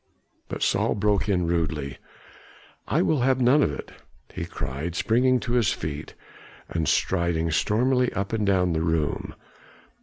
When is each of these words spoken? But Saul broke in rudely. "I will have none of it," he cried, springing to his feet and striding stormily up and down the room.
But 0.49 0.63
Saul 0.63 0.95
broke 0.95 1.29
in 1.29 1.45
rudely. 1.45 1.99
"I 2.87 3.03
will 3.03 3.19
have 3.19 3.39
none 3.39 3.61
of 3.61 3.71
it," 3.71 3.91
he 4.33 4.45
cried, 4.45 4.95
springing 4.95 5.39
to 5.41 5.51
his 5.51 5.73
feet 5.73 6.15
and 6.67 6.87
striding 6.89 7.51
stormily 7.51 8.11
up 8.13 8.33
and 8.33 8.43
down 8.43 8.73
the 8.73 8.81
room. 8.81 9.35